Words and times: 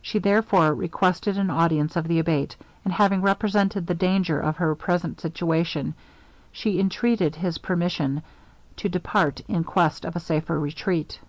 She 0.00 0.18
therefore 0.18 0.72
requested 0.74 1.36
an 1.36 1.50
audience 1.50 1.94
of 1.94 2.08
the 2.08 2.18
Abate; 2.20 2.56
and 2.86 2.94
having 2.94 3.20
represented 3.20 3.86
the 3.86 3.92
danger 3.92 4.40
of 4.40 4.56
her 4.56 4.74
present 4.74 5.20
situation, 5.20 5.92
she 6.50 6.80
intreated 6.80 7.36
his 7.36 7.58
permission 7.58 8.22
to 8.76 8.88
depart 8.88 9.42
in 9.46 9.64
quest 9.64 10.06
of 10.06 10.16
a 10.16 10.20
safer 10.20 10.58
retreat. 10.58 11.20